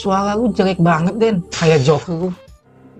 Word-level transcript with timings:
Suara 0.00 0.32
lu 0.32 0.48
jelek 0.48 0.80
banget, 0.80 1.20
Den. 1.20 1.44
Kayak 1.52 1.84
Joker 1.84 2.16
lu. 2.16 2.28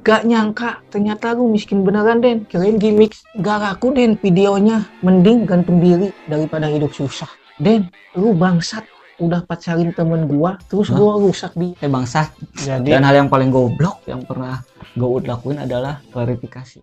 Gak 0.05 0.29
nyangka, 0.29 0.85
ternyata 0.93 1.33
lu 1.33 1.49
miskin 1.49 1.81
beneran, 1.81 2.21
Den. 2.21 2.45
Kirain 2.45 2.77
gimmick. 2.77 3.17
Gak 3.41 3.57
laku, 3.65 3.97
Den, 3.97 4.21
videonya. 4.21 4.85
Mending 5.01 5.49
gantung 5.49 5.81
diri 5.81 6.13
daripada 6.29 6.69
hidup 6.69 6.93
susah. 6.93 7.33
Den, 7.57 7.89
lu 8.13 8.37
bangsat. 8.37 8.85
Udah 9.17 9.41
pacarin 9.49 9.97
temen 9.97 10.29
gua, 10.29 10.61
terus 10.69 10.93
Hah? 10.93 10.97
gua 10.97 11.21
rusak 11.21 11.53
di... 11.57 11.73
Eh 11.81 11.89
bangsa. 11.89 12.33
Jadi, 12.57 12.89
Dan 12.93 13.05
hal 13.05 13.25
yang 13.25 13.29
paling 13.33 13.49
goblok 13.49 14.05
yang 14.05 14.25
pernah 14.25 14.61
gue 14.97 15.09
lakuin 15.25 15.61
adalah 15.61 16.01
klarifikasi. 16.09 16.81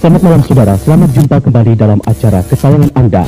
Selamat 0.00 0.20
malam 0.20 0.40
saudara, 0.44 0.76
selamat 0.76 1.08
jumpa 1.16 1.36
kembali 1.40 1.72
dalam 1.80 2.00
acara 2.04 2.44
kesayangan 2.44 2.92
Anda. 2.92 3.24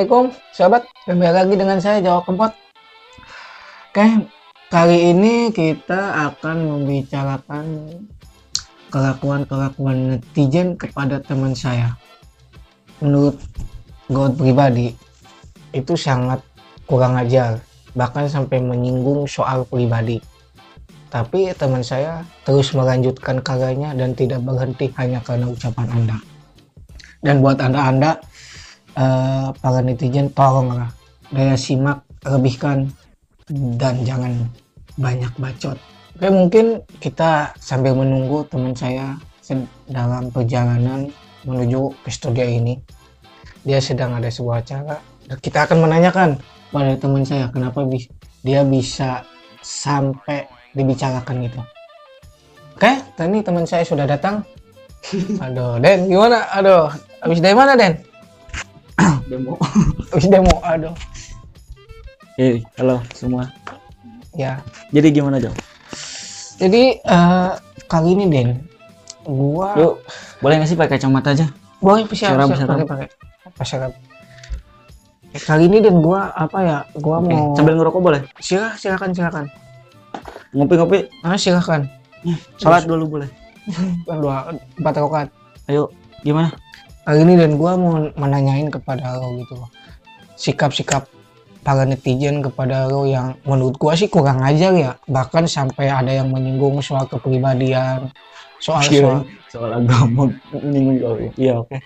Assalamualaikum, 0.00 0.32
sahabat. 0.56 0.82
Kembali 1.04 1.32
lagi 1.36 1.54
dengan 1.60 1.76
saya 1.76 2.00
Jawa 2.00 2.24
Kempot. 2.24 2.52
Oke, 3.92 4.06
kali 4.72 5.12
ini 5.12 5.52
kita 5.52 6.32
akan 6.32 6.56
membicarakan 6.72 7.64
kelakuan-kelakuan 8.88 10.16
netizen 10.16 10.80
kepada 10.80 11.20
teman 11.20 11.52
saya. 11.52 12.00
Menurut 13.04 13.36
gue 14.08 14.28
pribadi, 14.40 14.96
itu 15.76 15.92
sangat 16.00 16.40
kurang 16.88 17.20
ajar, 17.20 17.60
bahkan 17.92 18.24
sampai 18.24 18.56
menyinggung 18.56 19.28
soal 19.28 19.68
pribadi. 19.68 20.16
Tapi 21.12 21.52
teman 21.52 21.84
saya 21.84 22.24
terus 22.48 22.72
melanjutkan 22.72 23.44
karyanya 23.44 23.92
dan 23.92 24.16
tidak 24.16 24.40
berhenti 24.48 24.88
hanya 24.96 25.20
karena 25.20 25.44
ucapan 25.44 25.92
Anda 25.92 26.16
dan 27.20 27.44
buat 27.44 27.60
anda-anda 27.60 28.16
eh, 29.00 29.48
para 29.56 29.80
netizen 29.80 30.28
tolonglah 30.36 30.92
daya 31.32 31.56
simak 31.56 32.04
lebihkan 32.26 32.90
dan 33.80 34.04
jangan 34.04 34.32
banyak 35.00 35.32
bacot. 35.40 35.78
Oke 36.20 36.28
mungkin 36.28 36.84
kita 37.00 37.56
sambil 37.56 37.96
menunggu 37.96 38.44
teman 38.52 38.76
saya 38.76 39.16
dalam 39.90 40.30
perjalanan 40.30 41.10
menuju 41.48 41.96
ke 42.04 42.10
studio 42.12 42.44
ini. 42.44 42.76
Dia 43.64 43.80
sedang 43.82 44.14
ada 44.20 44.28
sebuah 44.28 44.62
acara. 44.62 45.00
Kita 45.40 45.66
akan 45.66 45.88
menanyakan 45.88 46.38
pada 46.70 46.94
teman 47.00 47.24
saya 47.24 47.48
kenapa 47.50 47.82
bis- 47.88 48.10
dia 48.44 48.62
bisa 48.62 49.24
sampai 49.64 50.46
dibicarakan 50.76 51.48
gitu. 51.48 51.60
Oke 52.76 52.92
tadi 53.16 53.40
teman 53.40 53.64
saya 53.64 53.82
sudah 53.82 54.06
datang. 54.06 54.44
Aduh, 55.44 55.80
Den, 55.80 56.12
gimana? 56.12 56.44
Aduh, 56.52 56.92
habis 57.24 57.40
dari 57.40 57.56
mana, 57.56 57.72
Den? 57.72 58.09
Demo. 59.28 59.54
Demo, 60.32 60.54
aduh. 60.62 60.94
Eh, 62.40 62.64
halo 62.80 63.00
semua. 63.12 63.48
Ya, 64.32 64.62
Jadi 64.94 65.10
gimana 65.10 65.42
Jom? 65.42 65.52
jadi 66.60 67.00
eh, 67.00 67.50
kali 67.88 68.12
ini, 68.14 68.28
Den, 68.28 68.48
gua 69.24 69.72
Yuk, 69.80 69.94
boleh 70.38 70.60
nggak 70.60 70.68
sih 70.68 70.76
pakai 70.78 71.00
kacamata 71.00 71.32
aja? 71.32 71.48
boleh 71.80 72.04
siap, 72.12 72.36
serap. 72.36 72.84
pakai, 72.84 73.08
pakai. 73.56 73.90
Eh, 75.32 75.40
Kali 75.40 75.66
ini, 75.72 75.80
Den, 75.80 76.04
gua 76.04 76.30
apa 76.36 76.58
ya? 76.60 76.78
Gua 77.00 77.18
Oke, 77.24 77.32
mau 77.32 77.56
Sambil 77.56 77.80
ngerokok 77.80 78.00
boleh? 78.00 78.20
Silah, 78.44 78.76
silakan, 78.76 79.16
silakan. 79.16 79.44
Ngopi-ngopi. 80.52 81.08
Ah, 81.24 81.40
silakan. 81.40 81.88
Salat 82.60 82.84
dulu 82.84 83.18
boleh. 83.18 83.28
Dua, 84.04 84.52
empat 84.76 84.94
rakaat. 85.00 85.28
Ayo, 85.64 85.88
gimana? 86.20 86.52
Ini, 87.08 87.32
Den, 87.38 87.56
gua 87.56 87.78
mau 87.78 87.96
menanyain 88.18 88.68
kepada 88.68 89.16
lo 89.16 89.40
gitu. 89.40 89.56
Sikap-sikap 90.36 91.08
para 91.60 91.84
netizen 91.84 92.40
kepada 92.44 92.88
lo 92.88 93.08
yang 93.08 93.36
menurut 93.44 93.76
gua 93.80 93.96
sih 93.96 94.08
kurang 94.08 94.44
ajar 94.44 94.72
ya. 94.76 94.92
Bahkan 95.08 95.48
sampai 95.48 95.88
ada 95.88 96.12
yang 96.12 96.28
menyinggung 96.28 96.80
soal 96.84 97.08
kepribadian 97.08 98.12
soal 98.60 98.84
soal 98.84 99.18
soal 99.48 99.70
agama. 99.72 100.28
Menyinggung 100.52 100.98
oh, 101.04 101.16
iya. 101.36 101.56
Oke 101.60 101.80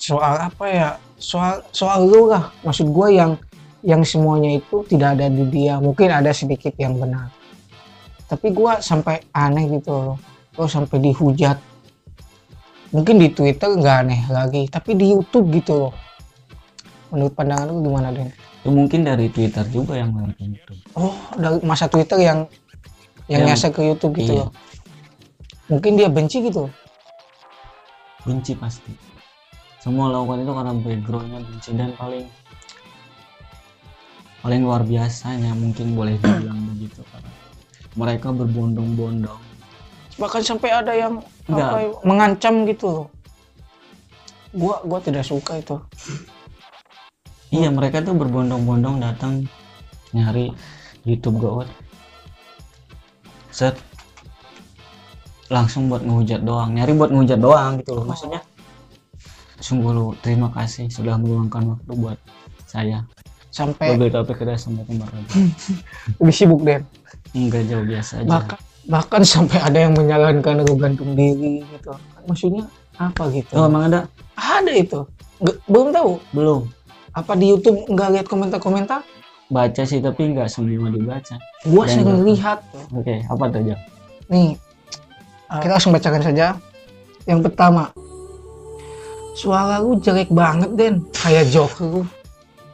soal 0.00 0.48
apa 0.48 0.64
ya? 0.66 0.88
Soal 1.20 1.60
soal 1.70 2.08
lu 2.08 2.32
lah. 2.32 2.48
Maksud 2.64 2.88
gue 2.88 3.08
yang 3.12 3.36
yang 3.84 4.00
semuanya 4.00 4.56
itu 4.56 4.80
tidak 4.88 5.20
ada 5.20 5.28
di 5.28 5.44
dia. 5.52 5.76
Mungkin 5.76 6.08
ada 6.08 6.32
sedikit 6.32 6.72
yang 6.80 6.96
benar. 6.96 7.28
Tapi 8.24 8.48
gue 8.56 8.72
sampai 8.80 9.20
aneh 9.36 9.68
gitu 9.68 9.92
loh. 9.92 10.16
Lo 10.56 10.64
sampai 10.64 10.98
dihujat 10.98 11.60
mungkin 12.90 13.22
di 13.22 13.28
Twitter 13.30 13.70
nggak 13.70 13.96
aneh 14.06 14.22
lagi 14.30 14.66
tapi 14.66 14.98
di 14.98 15.14
YouTube 15.14 15.50
gitu 15.54 15.88
loh. 15.88 15.92
Menurut 17.10 17.34
pandangan 17.34 17.66
lu 17.70 17.82
gimana 17.82 18.14
Den? 18.14 18.30
ya, 18.62 18.70
mungkin 18.70 19.02
dari 19.02 19.26
Twitter 19.32 19.66
juga 19.70 19.98
yang 19.98 20.14
ngelakuin 20.14 20.54
itu. 20.54 20.74
Oh 20.94 21.14
dari 21.34 21.58
masa 21.66 21.90
Twitter 21.90 22.18
yang 22.22 22.46
yang 23.30 23.46
Yang- 23.46 23.58
nyasar 23.58 23.70
ke 23.70 23.82
YouTube 23.82 24.14
gitu 24.18 24.32
iya. 24.38 24.40
loh. 24.46 24.50
Mungkin 25.70 25.94
dia 25.98 26.10
benci 26.10 26.42
gitu. 26.42 26.66
Benci 28.26 28.52
pasti. 28.58 28.90
Semua 29.80 30.12
lakukan 30.12 30.44
itu 30.44 30.52
karena 30.52 30.72
backgroundnya 30.76 31.40
benci 31.46 31.70
dan 31.72 31.90
paling 31.96 32.26
paling 34.40 34.60
luar 34.64 34.82
biasanya 34.84 35.52
mungkin 35.52 35.92
boleh 35.92 36.16
dibilang 36.16 36.60
begitu 36.74 37.00
karena 37.12 37.32
mereka 37.96 38.28
berbondong-bondong 38.32 39.49
bahkan 40.16 40.42
sampai 40.42 40.70
ada 40.72 40.92
yang 40.96 41.22
apa, 41.46 42.00
mengancam 42.02 42.66
gitu 42.66 42.86
loh. 42.88 43.06
Gua 44.50 44.82
gua 44.82 44.98
tidak 44.98 45.22
suka 45.22 45.62
itu. 45.62 45.76
Iya 47.50 47.70
mereka 47.70 48.02
tuh 48.02 48.14
berbondong-bondong 48.14 49.02
datang 49.02 49.46
nyari 50.14 50.54
YouTube 51.06 51.42
gawat 51.42 51.68
set. 53.50 53.74
Langsung 55.50 55.90
buat 55.90 56.06
ngehujat 56.06 56.46
doang. 56.46 56.78
Nyari 56.78 56.94
buat 56.94 57.10
ngehujat 57.10 57.38
doang 57.42 57.82
gitu 57.82 57.98
loh 57.98 58.06
maksudnya. 58.06 58.40
Sungguh 59.58 59.90
lu 59.92 60.14
terima 60.22 60.48
kasih 60.54 60.86
sudah 60.88 61.18
meluangkan 61.18 61.74
waktu 61.74 61.92
buat 61.98 62.18
saya. 62.70 63.02
Sampai 63.50 63.98
Mobil 63.98 64.14
topik 64.14 64.38
kita 64.38 64.54
sama 64.54 64.86
kemarin 64.86 65.26
lebih 66.22 66.30
sibuk 66.30 66.62
deh 66.62 66.78
enggak 67.34 67.66
jauh 67.66 67.82
biasa 67.82 68.22
aja. 68.22 68.30
Bahkan 68.30 68.69
bahkan 68.88 69.20
sampai 69.26 69.58
ada 69.60 69.78
yang 69.88 69.92
menyarankan 69.92 70.64
aku 70.64 70.74
gantung 70.78 71.12
diri 71.12 71.64
gitu. 71.64 71.92
Maksudnya 72.24 72.64
apa 72.96 73.28
gitu? 73.32 73.52
Oh 73.56 73.68
emang 73.68 73.88
ada? 73.92 74.00
Ada 74.36 74.72
itu. 74.72 75.00
Nggak- 75.40 75.60
belum 75.68 75.88
tahu. 75.92 76.10
Belum. 76.32 76.60
Apa 77.10 77.34
di 77.34 77.50
YouTube 77.50 77.84
nggak 77.90 78.08
lihat 78.16 78.26
komentar-komentar? 78.30 79.02
Baca 79.50 79.82
sih 79.82 79.98
tapi 79.98 80.30
nggak 80.30 80.46
semua 80.46 80.88
dibaca. 80.94 81.34
Gua 81.66 81.82
Dan 81.84 81.92
sering 82.06 82.22
lihat 82.22 82.62
oke 82.94 83.14
apa 83.26 83.44
tuh 83.50 83.62
Jam? 83.66 83.78
nih 84.30 84.54
uh, 85.50 85.58
kita 85.58 85.72
langsung 85.74 85.90
bacakan 85.90 86.22
saja. 86.22 86.46
Yang 87.26 87.50
pertama. 87.50 87.90
Suara 89.34 89.82
lu 89.82 89.98
jelek 89.98 90.30
banget 90.30 90.70
Den. 90.78 90.94
Kayak 91.10 91.50
Joker 91.50 91.86
lu. 91.86 92.02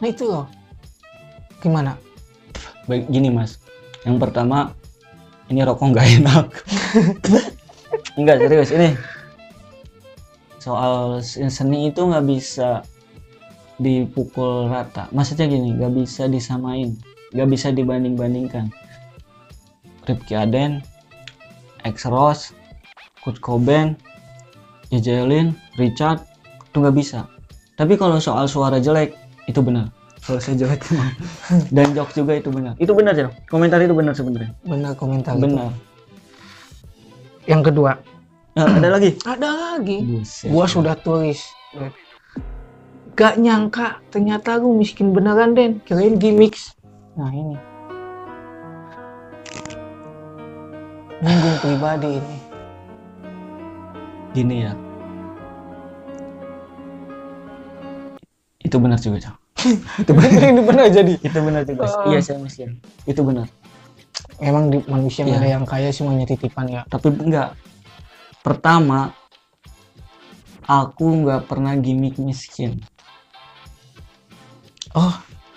Nah 0.03 0.09
itu 0.13 0.25
loh. 0.29 0.47
Gimana? 1.65 1.97
Baik 2.85 3.09
gini 3.09 3.33
mas. 3.33 3.57
Yang 4.05 4.29
pertama 4.29 4.77
ini 5.51 5.61
rokok 5.63 5.95
nggak 5.95 6.09
enak. 6.23 6.47
Enggak 8.19 8.37
serius. 8.43 8.71
Ini 8.75 8.89
soal 10.59 11.23
seni 11.23 11.95
itu 11.95 12.01
nggak 12.03 12.27
bisa 12.27 12.83
dipukul 13.79 14.67
rata. 14.67 15.07
Maksudnya 15.15 15.47
gini 15.47 15.77
nggak 15.79 15.93
bisa 15.95 16.27
disamain. 16.27 16.99
Nggak 17.35 17.49
bisa 17.51 17.69
dibanding 17.75 18.15
bandingkan 18.15 18.71
Ripki 20.07 20.39
Aden 20.39 20.81
X 21.83 22.07
Rose 22.07 22.55
Kurt 23.23 23.43
Cobain 23.43 23.99
Jejelin 24.95 25.55
Richard 25.79 26.23
itu 26.71 26.77
nggak 26.79 26.97
bisa. 26.97 27.27
Tapi 27.75 27.99
kalau 27.99 28.23
soal 28.23 28.47
suara 28.47 28.79
jelek 28.79 29.19
itu 29.51 29.61
benar 29.63 29.96
kalau 30.27 30.43
saya 30.43 30.59
jelek 30.59 30.83
emang 30.91 31.15
dan 31.71 31.87
jokes 31.95 32.19
juga 32.19 32.35
itu 32.35 32.51
benar. 32.51 32.75
Itu 32.83 32.93
benar 32.99 33.15
ya 33.15 33.31
komentar 33.47 33.79
itu 33.79 33.95
benar 33.95 34.13
sebenarnya. 34.19 34.51
Benar 34.67 34.93
komentar 34.99 35.39
itu. 35.39 35.47
benar. 35.47 35.71
Yang 37.47 37.63
kedua. 37.71 37.93
Nah, 38.59 38.67
ada 38.67 38.89
lagi? 38.91 39.15
Ada 39.23 39.49
lagi. 39.55 40.03
Buset. 40.03 40.51
gua 40.51 40.67
sudah 40.67 40.99
tulis. 40.99 41.47
Gak 43.15 43.39
nyangka 43.39 44.03
ternyata 44.11 44.59
lu 44.59 44.75
miskin 44.75 45.15
beneran 45.15 45.55
Den. 45.55 45.79
Kirain 45.87 46.19
gimmicks. 46.19 46.75
Nah 47.15 47.31
ini. 47.31 47.55
Nyinggung 51.23 51.57
pribadi 51.63 52.11
ini. 52.19 52.37
Gini 54.35 54.57
ya. 54.67 54.73
Itu 58.59 58.83
benar 58.83 58.99
juga 58.99 59.23
Cang. 59.23 59.46
Itu 59.97 60.11
benar. 60.11 60.41
Ini 60.45 60.63
benar 60.63 60.87
jadi. 60.89 61.15
Itu 61.19 61.39
benar 61.41 61.63
juga 61.63 61.85
Oh. 61.87 62.09
iya 62.09 62.19
saya 62.19 62.39
miskin 62.39 62.79
itu 63.03 63.21
benar. 63.21 63.47
Emang 64.37 64.69
di 64.69 64.81
manusia 64.85 65.23
Iya. 65.23 65.37
ada 65.37 65.49
yang 65.51 65.65
kaya 65.65 65.89
semuanya 65.89 66.25
titipan 66.25 66.67
ya? 66.67 66.83
Tapi 66.85 67.09
enggak. 67.11 67.57
Pertama 68.41 69.11
aku 70.63 71.05
nggak 71.23 71.45
pernah 71.45 71.75
gimmick 71.75 72.17
miskin. 72.17 72.79
Oh 74.93 75.13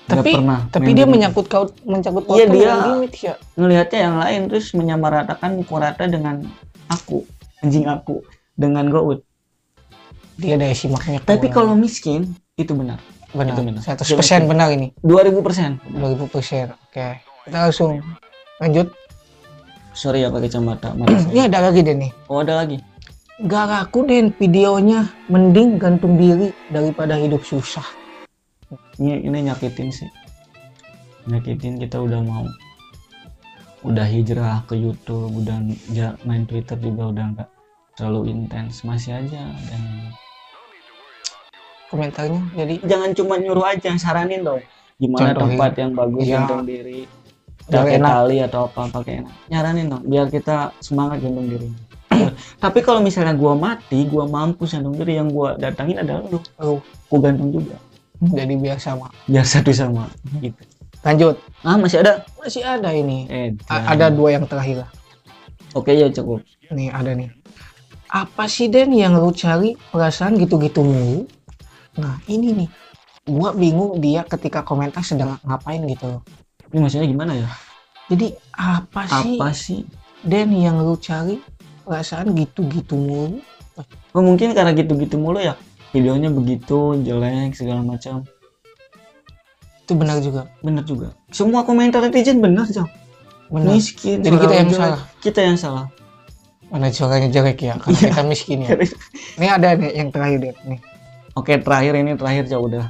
Nggak 0.06 0.18
tapi 0.20 0.32
pernah 0.34 0.60
tapi 0.68 0.90
dia 0.90 1.06
gimmick. 1.06 1.14
menyangkut 1.22 1.46
kau 1.46 1.66
menyangkut 1.84 2.24
Iya, 2.32 2.46
dia- 2.48 2.82
gimmick 2.84 3.16
ya? 3.20 3.34
ngelihatnya 3.54 4.00
yang 4.02 4.16
lain 4.18 4.42
terus 4.48 4.74
menyamaratakan 4.74 5.54
pukul 5.56 5.80
rata 5.80 6.04
dengan 6.04 6.42
aku 6.88 7.24
anjing 7.60 7.86
aku 7.86 8.26
dengan 8.54 8.90
gout 8.90 9.22
dia 10.36 10.58
daya 10.58 10.74
simaknya 10.74 11.22
tapi 11.22 11.48
kalau 11.48 11.72
miskin 11.74 12.26
itu 12.56 12.74
benar 12.74 12.98
benar. 13.34 13.54
Itu 13.56 13.62
benar. 13.66 13.82
100% 13.82 14.06
Dia 14.06 14.18
miskin. 14.18 14.44
benar 14.50 14.68
ini. 14.74 14.88
2000 15.06 15.46
persen. 15.46 15.70
2000 15.92 16.34
persen 16.34 16.66
oke. 16.74 17.08
Kita 17.46 17.58
langsung 17.70 18.02
lanjut. 18.62 18.88
Sorry 19.94 20.24
ya 20.24 20.30
pakai 20.32 20.48
kacamata. 20.50 20.94
Ini 21.34 21.50
ada 21.50 21.70
lagi 21.70 21.82
deh 21.84 21.96
nih. 21.98 22.12
Oh 22.32 22.40
ada 22.42 22.62
lagi? 22.64 22.78
Gak 23.46 23.66
laku 23.72 24.06
deh 24.08 24.30
videonya. 24.36 25.08
Mending 25.32 25.80
gantung 25.80 26.16
diri 26.20 26.52
daripada 26.72 27.16
hidup 27.16 27.44
susah. 27.44 27.86
Ini 29.00 29.26
ini 29.26 29.48
nyakitin 29.50 29.90
sih. 29.90 30.10
Nyakitin 31.26 31.80
kita 31.80 31.98
udah 32.04 32.20
mau. 32.22 32.46
Udah 33.82 34.04
hijrah 34.04 34.62
ke 34.68 34.76
YouTube 34.76 35.32
udah 35.40 35.56
main 36.28 36.44
Twitter 36.44 36.76
juga 36.76 37.16
udah 37.16 37.26
nggak 37.34 37.50
terlalu 37.96 38.36
intens. 38.36 38.84
Masih 38.84 39.16
aja 39.16 39.42
dan 39.72 39.82
komentarnya. 41.90 42.42
Jadi 42.56 42.76
jangan 42.86 43.10
cuma 43.12 43.36
nyuruh 43.36 43.66
aja 43.66 43.90
saranin 43.96 44.42
dong. 44.42 44.62
Gimana 44.96 45.32
Contohin. 45.32 45.56
tempat 45.56 45.72
yang 45.76 45.92
bagus 45.94 46.24
Iya. 46.24 46.36
gantung 46.38 46.64
diri 46.64 47.00
pakai 47.66 47.98
tali 47.98 48.38
atau 48.42 48.60
apa 48.66 48.82
pakai 48.90 49.14
enak. 49.22 49.34
Nyaranin 49.48 49.86
dong 49.88 50.04
biar 50.04 50.26
kita 50.28 50.74
semangat 50.80 51.22
gantung 51.22 51.46
diri 51.46 51.70
tapi 52.64 52.82
kalau 52.82 53.00
misalnya 53.00 53.32
gua 53.32 53.54
mati 53.54 54.04
gua 54.06 54.26
mampus 54.26 54.74
gantung 54.74 54.98
diri 54.98 55.16
yang 55.16 55.30
gua 55.30 55.54
datangin 55.56 56.02
adalah 56.02 56.26
lu. 56.26 56.42
Oh, 56.58 56.82
gua 57.08 57.20
gantung 57.24 57.54
juga. 57.54 57.78
Jadi 58.20 58.54
biar 58.54 58.76
sama 58.78 59.08
biar 59.24 59.46
satu 59.46 59.72
sama 59.72 60.10
gitu. 60.40 60.58
Lanjut. 61.00 61.40
Ah 61.64 61.80
masih 61.80 62.04
ada? 62.04 62.28
Masih 62.36 62.60
ada 62.60 62.92
ini. 62.92 63.24
Eh 63.30 63.56
A- 63.72 63.96
ada 63.96 64.12
dua 64.12 64.36
yang 64.36 64.44
terakhir 64.44 64.84
lah. 64.84 64.90
Oke 65.72 65.94
ya 65.94 66.12
cukup. 66.12 66.44
Nih 66.70 66.92
ada 66.92 67.14
nih. 67.14 67.32
Apa 68.10 68.50
sih 68.50 68.68
Den 68.68 68.92
yang 68.92 69.16
lu 69.16 69.30
cari 69.32 69.78
perasaan 69.94 70.36
gitu-gitu 70.36 70.82
mulu 70.82 71.30
nah 71.98 72.20
ini 72.28 72.66
nih. 72.66 72.70
Gua 73.30 73.54
bingung 73.54 74.02
dia 74.02 74.26
ketika 74.26 74.66
komentar 74.66 75.06
sedang 75.06 75.38
ngapain 75.46 75.86
gitu. 75.86 76.22
Ini 76.70 76.78
maksudnya 76.82 77.06
gimana 77.06 77.34
ya? 77.38 77.50
Jadi 78.10 78.34
apa 78.58 79.06
sih 79.06 79.38
apa 79.38 79.50
sih 79.54 79.80
Den 80.26 80.50
yang 80.52 80.82
lu 80.82 80.98
cari 80.98 81.38
perasaan 81.86 82.34
gitu-gitu 82.34 82.98
mulu? 82.98 83.38
Oh, 84.12 84.26
mungkin 84.26 84.52
karena 84.58 84.74
gitu-gitu 84.74 85.16
mulu 85.16 85.38
ya? 85.40 85.54
Videonya 85.94 86.30
begitu 86.30 86.98
jelek 87.00 87.54
segala 87.54 87.82
macam. 87.82 88.26
Itu 89.86 89.94
benar 89.98 90.22
juga. 90.22 90.50
Bener 90.62 90.84
juga. 90.86 91.14
Semua 91.30 91.62
komentar 91.62 92.02
netizen 92.02 92.42
bener 92.42 92.66
Jam. 92.70 92.86
benar. 93.50 93.74
Miskin 93.74 94.22
jadi 94.22 94.38
kita 94.38 94.54
yang 94.54 94.70
jelek. 94.70 94.82
salah. 94.86 95.02
kita 95.22 95.40
yang 95.42 95.58
salah. 95.58 95.86
Mana 96.70 96.94
suaranya 96.94 97.30
jelek 97.30 97.58
ya? 97.62 97.74
Karena 97.78 97.98
Iya. 97.98 98.10
kita 98.14 98.22
miskin 98.26 98.58
ya? 98.62 98.70
Ini 99.42 99.48
ada 99.50 99.68
nih 99.74 99.90
yang 99.98 100.10
terakhir 100.10 100.38
Den 100.42 100.58
nih 100.66 100.80
oke 101.36 101.54
terakhir 101.62 101.94
ini 101.98 102.16
terakhir 102.16 102.50
jauh 102.50 102.66
udah. 102.70 102.90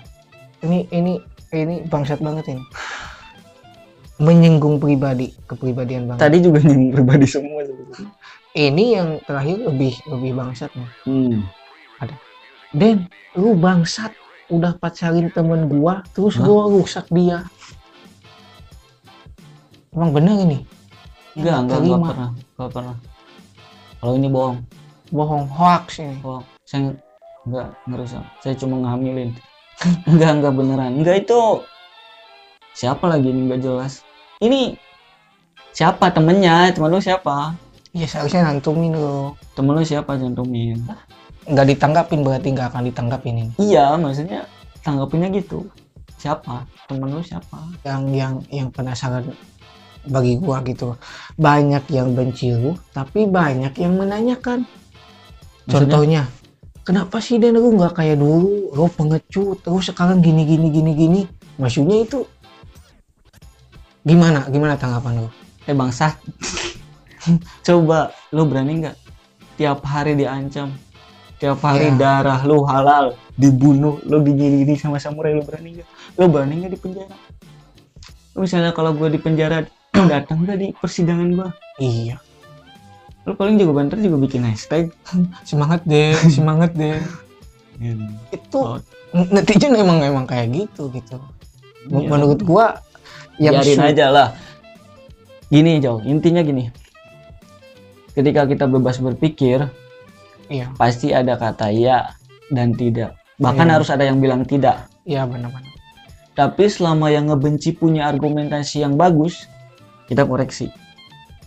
Ini 0.63 0.91
ini 0.91 1.19
ini 1.55 1.75
bangsat 1.87 2.19
banget 2.19 2.55
ini. 2.55 2.63
Menyinggung 4.19 4.83
pribadi 4.83 5.31
kepribadian 5.47 6.11
banget. 6.11 6.27
Tadi 6.27 6.37
juga 6.43 6.59
nyinggung 6.59 6.91
pribadi 6.91 7.25
semua 7.27 7.63
sebetulnya. 7.63 8.11
Ini 8.51 8.85
yang 8.99 9.09
terakhir 9.23 9.57
lebih 9.63 9.93
lebih 10.11 10.31
bangsat 10.35 10.71
nih. 10.75 10.89
Hmm. 11.07 11.37
Den 12.75 13.07
lu 13.33 13.55
bangsat. 13.55 14.13
Udah 14.49 14.73
pacarin 14.81 15.29
temen 15.29 15.69
gua 15.69 16.01
terus 16.17 16.33
Hah? 16.41 16.45
gua 16.45 16.73
rusak 16.73 17.05
dia. 17.13 17.45
Emang 19.93 20.09
bener 20.09 20.41
ini? 20.41 20.65
Enggak 21.37 21.69
enggak 21.69 21.79
enggak 21.85 22.01
pernah 22.01 22.29
enggak 22.33 22.71
pernah. 22.73 22.95
Kalau 24.01 24.13
ini 24.17 24.27
bohong. 24.27 24.57
Bohong 25.13 25.45
hoax 25.53 26.01
ini. 26.01 26.17
Bohong. 26.17 26.45
Saya 26.65 26.97
enggak 27.49 27.69
ngerusak 27.89 28.23
saya 28.39 28.53
cuma 28.53 28.77
ngamilin 28.85 29.33
enggak 30.07 30.31
enggak 30.39 30.53
beneran. 30.55 30.91
Enggak 30.99 31.15
itu 31.27 31.63
siapa 32.75 33.07
lagi 33.07 33.31
ini? 33.31 33.47
Enggak 33.47 33.61
jelas. 33.63 33.93
Ini 34.43 34.75
siapa? 35.71 36.11
Temennya 36.11 36.71
temen 36.75 36.91
lu 36.91 36.99
siapa? 36.99 37.55
Ya 37.95 38.05
seharusnya 38.05 38.45
nantumin 38.45 38.93
lo 38.93 39.39
temen 39.55 39.73
lu 39.75 39.83
siapa? 39.83 40.19
Cantumin 40.19 40.77
nggak 41.49 41.65
ditanggapin 41.65 42.21
berarti 42.21 42.47
nggak 42.53 42.67
akan 42.75 42.83
ditanggapin 42.91 43.35
ini. 43.41 43.51
Iya 43.57 43.97
maksudnya 43.97 44.45
tanggapinnya 44.85 45.33
gitu. 45.33 45.65
Siapa? 46.19 46.67
Temen 46.85 47.09
lu 47.09 47.23
siapa? 47.23 47.57
Yang 47.87 48.01
yang 48.13 48.33
yang 48.51 48.67
penasaran 48.69 49.31
bagi 50.05 50.37
gua 50.37 50.61
gitu. 50.67 50.93
Banyak 51.39 51.89
yang 51.89 52.13
benci 52.13 52.53
lu 52.53 52.75
tapi 52.93 53.25
banyak 53.25 53.73
yang 53.79 53.95
menanyakan. 53.97 54.67
Maksudnya? 55.69 55.73
contohnya 55.73 56.21
kenapa 56.83 57.19
sih 57.19 57.37
Den 57.39 57.57
lu 57.59 57.75
nggak 57.75 57.95
kayak 57.97 58.17
dulu. 58.19 58.73
Lu 58.73 58.85
pengecut. 58.91 59.61
Terus 59.63 59.89
sekarang 59.91 60.19
gini 60.19 60.43
gini 60.45 60.67
gini 60.69 60.91
gini. 60.95 61.21
Maksudnya 61.59 62.03
itu 62.03 62.23
gimana? 64.03 64.47
Gimana 64.47 64.79
tanggapan 64.79 65.25
lu? 65.25 65.29
Eh 65.67 65.75
bangsa. 65.75 66.15
Coba 67.67 68.11
lu 68.31 68.47
berani 68.47 68.83
nggak? 68.83 68.95
Tiap 69.59 69.83
hari 69.83 70.15
diancam. 70.15 70.71
Tiap 71.39 71.59
hari 71.63 71.91
Ya. 71.91 71.95
darah 71.95 72.41
lu 72.43 72.63
halal. 72.63 73.15
Dibunuh. 73.35 73.99
Lu 74.07 74.19
digini-gini 74.23 74.75
sama 74.75 74.99
samurai. 74.99 75.35
Lu 75.35 75.43
berani 75.43 75.79
nggak? 75.79 75.87
Lu 76.19 76.25
berani 76.31 76.53
nggak 76.63 76.71
di 76.75 76.79
penjara? 76.79 77.15
Lu 78.35 78.43
misalnya 78.43 78.71
kalau 78.71 78.95
gue 78.95 79.09
di 79.11 79.19
penjara 79.19 79.63
datang 80.11 80.43
nggak 80.47 80.57
di 80.59 80.67
persidangan 80.75 81.27
gua? 81.35 81.49
Iya 81.79 82.19
lu 83.27 83.35
paling 83.35 83.59
juga 83.59 83.83
banter 83.83 83.99
juga 83.99 84.17
bikin 84.21 84.43
hashtag. 84.47 84.91
Semangat 85.49 85.83
deh 85.85 86.15
semangat 86.31 86.71
deh 86.75 86.97
itu 88.29 88.59
Oh. 88.59 88.75
netizen 89.31 89.73
emang 89.73 90.03
emang 90.03 90.27
kayak 90.27 90.51
gitu 90.53 90.91
gitu. 90.93 91.17
Iya. 91.89 92.11
menurut 92.11 92.43
gua 92.43 92.83
yang 93.39 93.57
biarin 93.57 93.81
aja 93.81 94.05
lah. 94.11 94.27
Gini 95.49 95.79
jauh 95.81 96.03
intinya 96.03 96.43
gini. 96.43 96.69
Ketika 98.13 98.43
kita 98.45 98.67
bebas 98.67 98.99
berpikir 98.99 99.63
iya. 100.51 100.69
pasti 100.75 101.15
ada 101.15 101.39
kata 101.39 101.71
ya 101.71 102.13
dan 102.51 102.75
tidak. 102.75 103.15
Bahkan 103.39 103.65
Iya. 103.65 103.73
harus 103.79 103.89
ada 103.89 104.03
yang 104.03 104.19
bilang 104.19 104.43
tidak. 104.43 104.91
Iya 105.07 105.23
benar-benar. 105.25 105.71
Tapi 106.35 106.67
selama 106.67 107.09
yang 107.09 107.31
ngebenci 107.31 107.73
punya 107.79 108.11
argumentasi 108.11 108.83
yang 108.83 108.99
bagus 108.99 109.47
kita 110.11 110.27
koreksi. 110.27 110.67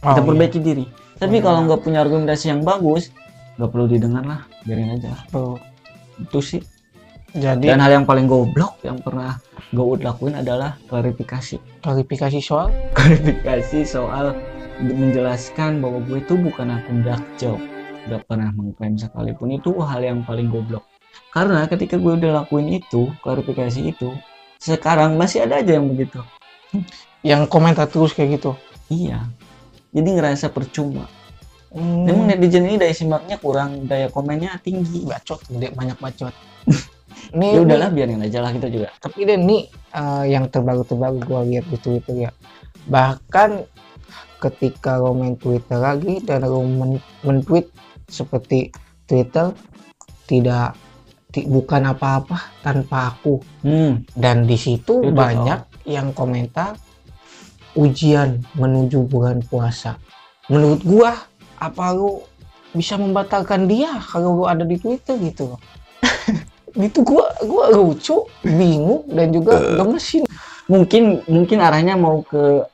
Kita 0.02 0.18
Oh, 0.18 0.26
perbaiki 0.26 0.58
diri 0.58 1.01
tapi 1.22 1.38
Benar. 1.38 1.46
kalau 1.46 1.58
nggak 1.70 1.80
punya 1.86 1.98
argumentasi 2.02 2.50
yang 2.50 2.66
bagus 2.66 3.14
nggak 3.54 3.70
perlu 3.70 3.86
didengar 3.86 4.26
lah 4.26 4.40
biarin 4.66 4.98
aja. 4.98 5.14
Iya. 5.14 5.30
Tuh. 5.30 5.54
itu 6.18 6.40
sih. 6.42 6.62
Jadi 7.32 7.70
dan 7.70 7.80
hal 7.80 8.02
yang 8.02 8.06
paling 8.10 8.26
goblok 8.26 8.82
yang 8.84 8.98
pernah 9.00 9.38
Goud 9.72 10.04
lakuin 10.04 10.36
adalah 10.36 10.76
klarifikasi. 10.90 11.80
Klarifikasi 11.80 12.38
soal? 12.42 12.68
Klarifikasi 12.98 13.86
soal 13.86 14.36
menjelaskan 14.82 15.78
bahwa 15.80 16.02
gue 16.04 16.18
itu 16.20 16.34
bukan 16.36 16.74
akun 16.74 17.06
dark 17.06 17.22
job 17.38 17.56
gak 18.10 18.26
pernah 18.26 18.50
mengklaim 18.52 18.98
sekalipun. 18.98 19.56
Itu 19.56 19.78
hal 19.80 20.02
yang 20.02 20.26
paling 20.26 20.50
goblok. 20.52 20.84
Karena 21.32 21.64
ketika 21.70 21.96
gue 21.96 22.18
udah 22.18 22.44
lakuin 22.44 22.68
itu 22.82 23.08
klarifikasi 23.24 23.80
itu 23.80 24.12
sekarang 24.60 25.16
masih 25.16 25.46
ada 25.48 25.62
aja 25.62 25.80
yang 25.80 25.88
begitu. 25.88 26.20
Yang 27.24 27.48
komentar 27.48 27.88
terus 27.88 28.12
kayak 28.12 28.42
gitu? 28.42 28.52
Iya 28.92 29.24
jadi 29.92 30.08
ngerasa 30.18 30.48
percuma. 30.50 31.06
Hmm, 31.72 32.04
memang 32.04 32.28
netizen 32.28 32.68
ini 32.68 32.76
daya 32.76 32.92
simaknya 32.92 33.40
kurang 33.40 33.88
daya 33.88 34.12
komennya 34.12 34.60
tinggi 34.60 35.04
bacot 35.08 35.40
gede 35.48 35.72
banyak 35.72 35.96
bacot. 36.00 36.34
Ini 37.32 37.54
ya 37.54 37.60
udahlah 37.64 37.88
biarin 37.92 38.20
aja 38.24 38.44
lah 38.44 38.52
kita 38.52 38.68
juga. 38.68 38.92
Tapi 38.98 39.24
deh 39.24 39.36
ini 39.40 39.64
eh, 39.94 40.24
yang 40.32 40.52
terbaru 40.52 40.84
terbaru 40.84 41.16
gua 41.22 41.40
lihat 41.44 41.64
di 41.70 41.78
Twitter 41.80 42.28
ya. 42.28 42.30
Bahkan 42.88 43.50
ketika 44.42 44.98
lo 44.98 45.14
main 45.16 45.38
Twitter 45.38 45.80
lagi 45.80 46.18
dan 46.20 46.44
lo 46.44 46.60
men- 46.66 47.04
men-tweet 47.22 47.70
seperti 48.10 48.74
Twitter 49.06 49.54
tidak 50.28 50.76
ti- 51.30 51.46
bukan 51.46 51.88
apa-apa 51.88 52.60
tanpa 52.60 53.16
aku. 53.16 53.40
Hmm. 53.64 54.02
Dan 54.12 54.44
di 54.44 54.58
situ 54.58 55.00
Itu, 55.00 55.14
banyak 55.14 55.88
yang 55.88 56.12
komentar 56.12 56.76
ujian 57.78 58.40
menuju 58.56 59.08
bulan 59.08 59.40
puasa. 59.46 59.96
Menurut 60.48 60.80
gua 60.84 61.16
apa 61.56 61.94
lu 61.94 62.20
bisa 62.72 62.96
membatalkan 62.96 63.68
dia 63.68 64.00
kalau 64.00 64.42
lu 64.42 64.44
ada 64.48 64.64
di 64.64 64.76
Twitter 64.76 65.16
gitu? 65.20 65.56
Loh 65.56 65.60
itu 66.88 67.00
gua 67.04 67.32
gua 67.44 67.72
lucu 67.72 68.26
bingung 68.44 69.06
dan 69.12 69.32
juga 69.32 69.60
gemesin. 69.80 70.24
Mungkin 70.68 71.26
mungkin 71.28 71.58
arahnya 71.60 71.96
mau 71.96 72.24
ke 72.24 72.64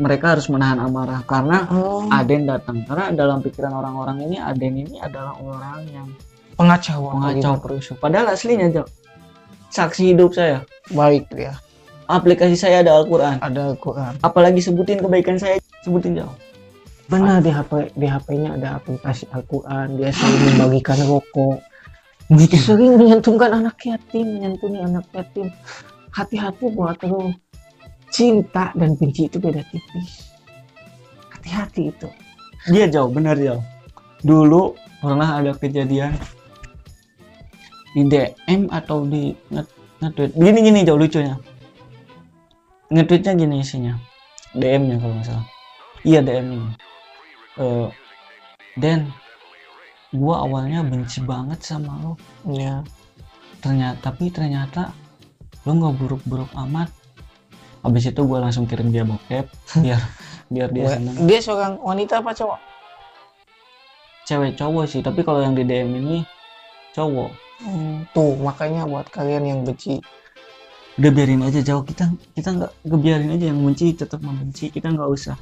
mereka 0.00 0.38
harus 0.38 0.48
menahan 0.48 0.80
amarah. 0.80 1.20
Karena 1.28 1.68
oh, 1.70 2.08
Aden 2.08 2.48
datang. 2.48 2.82
Karena 2.88 3.12
dalam 3.12 3.44
pikiran 3.44 3.74
orang-orang 3.74 4.24
ini 4.26 4.36
Aden 4.40 4.74
ini 4.80 4.96
adalah 4.98 5.36
orang 5.38 5.84
yang 5.90 6.08
pengacau 6.56 7.16
mengacau 7.16 7.56
perusuh 7.56 7.96
padahal 7.96 8.32
aslinya 8.34 8.68
Jo. 8.72 8.84
Saksi 9.70 10.14
hidup 10.14 10.34
saya. 10.34 10.66
Baik 10.90 11.30
dia 11.30 11.54
aplikasi 12.10 12.58
saya 12.58 12.82
ada 12.82 12.98
Al-Quran. 12.98 13.38
Ada 13.38 13.78
Quran 13.78 14.18
apalagi 14.20 14.58
sebutin 14.58 14.98
kebaikan 14.98 15.38
saya 15.38 15.62
sebutin 15.86 16.18
jauh. 16.18 16.34
Benar 17.10 17.42
di 17.42 17.50
HP 17.50 17.90
di 17.98 18.06
HP-nya 18.06 18.54
ada 18.54 18.78
aplikasi 18.78 19.26
Al-Quran. 19.34 19.98
Dia 19.98 20.14
selalu 20.14 20.36
membagikan 20.54 20.98
rokok. 21.10 21.58
Sering 22.54 22.94
menyentuhkan 22.94 23.50
anak 23.50 23.82
yatim 23.82 24.38
menyantuni 24.38 24.78
anak 24.78 25.06
yatim. 25.10 25.50
Hati-hati 26.14 26.70
buat 26.70 27.02
lo. 27.02 27.34
Cinta 28.10 28.70
dan 28.78 28.94
benci 28.94 29.26
itu 29.26 29.42
beda 29.42 29.62
tipis. 29.70 30.30
Hati-hati 31.34 31.90
itu. 31.90 32.08
Dia 32.70 32.86
jauh 32.86 33.10
benar 33.10 33.34
jauh. 33.34 33.62
Dulu 34.22 34.78
pernah 35.02 35.42
ada 35.42 35.50
kejadian 35.54 36.14
di 37.90 38.06
DM 38.06 38.70
atau 38.70 39.02
di 39.02 39.34
nge- 39.50 39.74
nge-tweet. 39.98 40.30
Gini 40.38 40.58
gini 40.62 40.80
jauh 40.86 40.98
lucunya 40.98 41.34
nge-tweetnya 42.90 43.32
gini 43.38 43.62
isinya. 43.62 43.94
DM 44.50 44.82
nya 44.90 44.96
kalau 44.98 45.14
nggak 45.14 45.26
salah. 45.30 45.46
Iya 46.02 46.20
DM 46.26 46.46
ini. 46.58 46.70
Eh, 47.62 47.88
Den 48.74 49.14
gua 50.10 50.42
awalnya 50.42 50.82
benci 50.82 51.22
banget 51.22 51.62
sama 51.62 51.94
lo. 52.02 52.12
Ya 52.50 52.82
ternyata 53.62 54.10
tapi 54.10 54.34
ternyata 54.34 54.90
lo 55.62 55.70
nggak 55.70 55.94
buruk-buruk 56.02 56.50
amat. 56.66 56.90
Habis 57.86 58.10
itu 58.10 58.20
gua 58.26 58.42
langsung 58.42 58.66
kirim 58.66 58.90
dia 58.90 59.06
bokep 59.06 59.46
biar 59.86 60.00
biar 60.50 60.68
dia 60.74 60.98
seneng. 60.98 61.14
dia 61.30 61.38
seorang 61.38 61.78
wanita 61.78 62.18
apa 62.18 62.34
cowok? 62.34 62.60
Cewek 64.26 64.58
cowok 64.58 64.84
sih 64.90 65.00
tapi 65.00 65.22
kalau 65.22 65.38
yang 65.38 65.54
di 65.54 65.62
DM 65.62 65.94
ini 66.02 66.26
cowok. 66.90 67.30
Hmm, 67.60 68.08
tuh 68.16 68.34
makanya 68.40 68.88
buat 68.88 69.06
kalian 69.12 69.44
yang 69.46 69.60
benci 69.62 70.00
udah 71.00 71.10
biarin 71.16 71.40
aja 71.40 71.60
jauh. 71.64 71.80
Kita 71.80 72.12
kita 72.36 72.48
nggak 72.52 72.72
ngebiarin 72.84 73.30
aja 73.32 73.44
yang 73.48 73.60
benci 73.64 73.96
tetap 73.96 74.20
membenci 74.20 74.68
kita 74.68 74.92
nggak 74.92 75.08
usah 75.08 75.36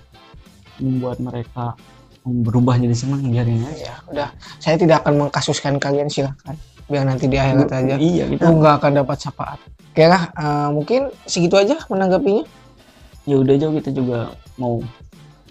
membuat 0.79 1.19
mereka 1.19 1.75
berubah 2.23 2.79
jadi 2.79 2.95
senang. 2.95 3.27
Biarin 3.27 3.67
aja. 3.67 3.91
Ya 3.91 3.95
udah. 4.07 4.29
Saya 4.63 4.79
tidak 4.79 5.03
akan 5.03 5.27
mengkasuskan 5.27 5.83
kalian 5.83 6.07
silahkan 6.07 6.55
biar 6.89 7.05
nanti 7.05 7.29
di 7.29 7.37
akhirat 7.37 7.69
aja. 7.69 7.95
iya 8.01 8.25
kita 8.25 8.49
nggak 8.49 8.75
akan 8.81 8.93
dapat 9.05 9.17
syafaat. 9.21 9.59
Oke 9.93 10.05
lah 10.09 10.33
eh, 10.33 10.69
mungkin 10.73 11.13
segitu 11.27 11.59
aja 11.59 11.77
menanggapinya. 11.91 12.47
Ya 13.29 13.37
udah 13.37 13.55
jauh. 13.59 13.75
Kita 13.77 13.91
juga 13.93 14.33
mau 14.57 14.81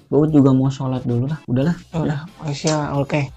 gue 0.07 0.27
juga 0.31 0.55
mau 0.55 0.71
sholat 0.71 1.03
dulu 1.03 1.27
lah. 1.27 1.39
Udahlah 1.45 1.75
udah. 1.93 2.25
Malaysia 2.41 2.95
oke. 2.95 3.27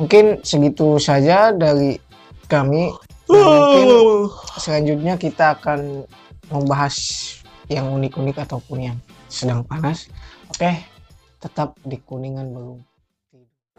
Mungkin 0.00 0.40
segitu 0.40 0.96
saja 0.96 1.52
dari 1.52 2.00
kami 2.48 2.94
Dan 3.32 3.44
mungkin 3.48 3.88
selanjutnya 4.60 5.14
kita 5.16 5.56
akan 5.58 6.04
membahas 6.52 6.96
yang 7.72 7.88
unik-unik 7.88 8.36
ataupun 8.44 8.92
yang 8.92 8.98
sedang 9.32 9.64
panas. 9.64 10.12
Oke 10.52 10.92
tetap 11.42 11.74
di 11.82 11.98
kuningan 11.98 12.54
belum 12.54 12.78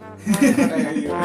tidur 0.84 1.24